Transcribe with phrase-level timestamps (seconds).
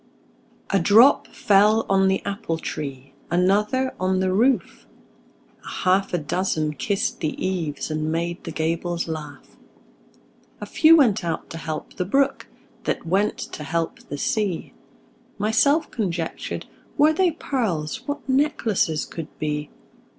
[0.71, 4.87] A drop fell on the apple tree, Another on the roof;
[5.63, 9.57] A half a dozen kissed the eaves, And made the gables laugh.
[10.59, 12.47] A few went out to help the brook,
[12.85, 14.73] That went to help the sea.
[15.37, 16.65] Myself conjectured,
[16.97, 19.69] Were they pearls, What necklaces could be!